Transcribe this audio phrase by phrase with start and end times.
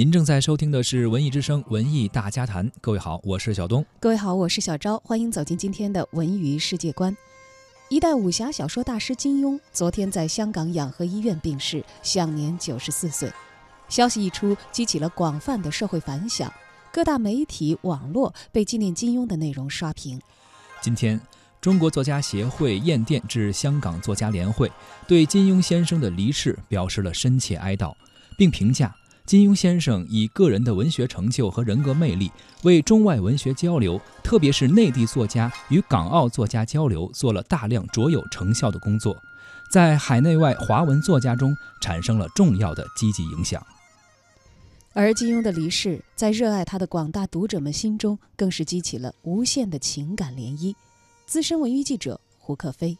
[0.00, 3.84] 您正在收听的是《文艺之声·文艺大家谈》，各位好，我是小东。
[4.00, 7.14] 各位好，我是小昭，欢迎走进今天的文娱世界观。
[7.90, 13.30] 一代武侠小说大师金庸昨天在香港养和医院病逝，享年九十四岁。
[13.90, 16.50] 消息一出，激起了广泛的社会反响，
[16.90, 20.18] 各大媒体、网络被纪念金庸的内容刷屏。
[20.80, 21.20] 今天，
[21.60, 24.72] 中国作家协会唁电致香港作家联会，
[25.06, 27.94] 对金庸先生的离世表示了深切哀悼，
[28.38, 28.96] 并评价
[29.30, 32.32] 金庸先生以个人的文学成就和人格魅力，
[32.64, 39.16] 为中外文学交流，特别是内地作家与港澳作家交流，做了大量卓有成效的工作，
[39.70, 43.64] 在海内外华文作家中产生了重要的积极影响。
[44.94, 50.74] 而金庸的离世，在热爱他的广大读者们心中，更是激起了无限的情感涟漪。
[51.26, 52.98] 资深文娱记者胡克飞，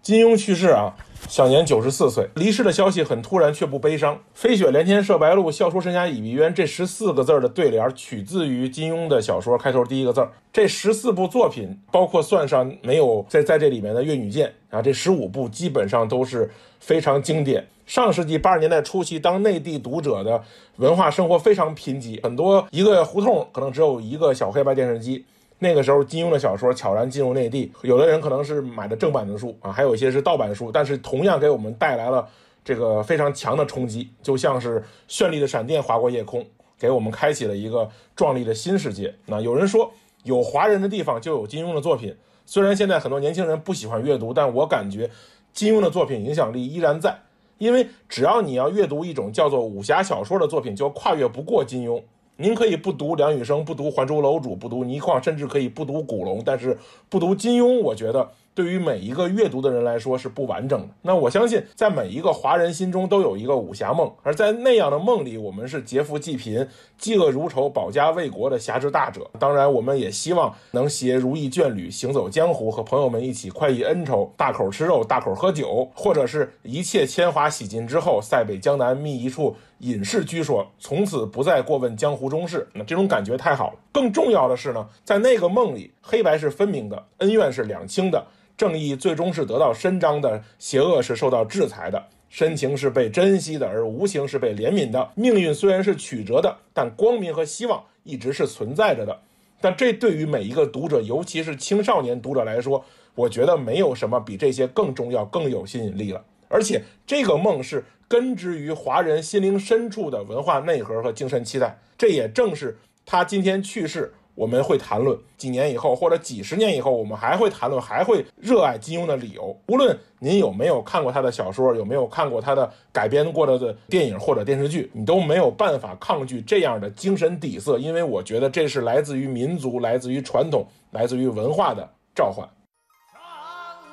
[0.00, 0.94] 金庸去世啊，
[1.28, 2.28] 享年九十四岁。
[2.36, 4.18] 离世的消息很突然，却不悲伤。
[4.32, 17.66] 飞雪连天射白鹿，笑书神侠倚碧鸳，这十四个字的对联取自于金庸的小说开头第一个字这十四部作品，包括算上没有在在这里面的《越女剑》啊，这十五部基本上都是非常经典。
[17.86, 20.42] 上世纪八十年代初期，当内地读者的
[20.76, 25.24] 文化生活非常贫瘠，很多一个胡同可能只有一个小黑白电视机。
[25.58, 32.28] 那个时候，金庸的小说悄然进入内地，有的人可能是买的正版的书啊，还有一些是盗版书，但是同样给我们带来了
[32.62, 36.44] 这个非常强的冲击，就像是绚丽的闪电划过夜空，
[36.78, 39.14] 给我们开启了一个壮丽的新世界。
[39.24, 39.90] 那有人说，
[40.24, 42.14] 有华人的地方就有金庸的作品。
[42.44, 45.10] 虽然现在很多年轻人不喜欢阅读，但我感觉
[45.52, 47.18] 金庸的作品影响力依然在。
[47.58, 52.02] 因为只要你要阅读一种叫做武侠小说的作品，就跨越不过金庸。
[52.36, 58.30] 您可以不读梁羽生，不读《还珠楼主》，不读倪匡，甚至可以不读古龙，但是不读金庸，我觉得。
[58.56, 60.88] 对于每一个阅读的人来说是不完整的。
[61.02, 66.66] 那我相信，在每一个华人心中都有一个武侠梦，而在那样的梦里，我们是劫富济贫、
[66.98, 69.30] 嫉恶如仇、保家卫国的侠之大者。
[69.38, 82.66] 当然，我们也希望能携如意眷侣行走江湖，和朋友们一起快意恩仇，大口吃肉，大口喝酒，或者是一切铅华洗尽之后，塞北江南觅一处隐士居所，从此不再过问江湖中事。
[82.72, 83.78] 那这种感觉太好了。
[83.92, 88.26] 更重要的是呢，在那个梦里，黑白是分明的，恩怨是两清的。
[88.56, 95.10] 正义最终是得到伸张的，邪恶是受到制裁的，深情是被珍惜的，而无情是被怜悯的。
[95.14, 99.20] 命运虽然是曲折的，但光明和希望一直是存在着的。
[99.60, 102.84] 但这对于每一个读者，尤其是青少年读者来说，
[103.14, 106.24] 我觉得没有什么比这些更重要、更有吸引力了。
[106.48, 111.78] 而且，这个梦是根植于华人心灵深处的文化内核和精神期待。
[111.98, 114.14] 这也正是他今天去世。
[114.36, 119.58] 我们会谈论几年以后或者几十年以后，我们还会谈论，还会热爱金庸的理由。
[119.68, 132.46] 无论您有没有看过他的小说，有没有看过他的改编过的电影或者电视剧，你都没有办法抗拒这样的精神底色，因为我觉得这是来自于民族、来自于传统、来自于文化的召唤。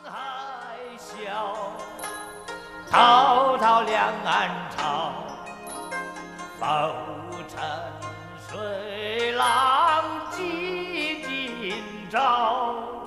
[0.04, 1.56] 沧海笑，
[2.92, 5.14] 滔滔两岸潮，
[6.60, 6.66] 浮
[7.48, 7.64] 沉
[8.50, 9.34] 水。
[12.14, 13.03] 照。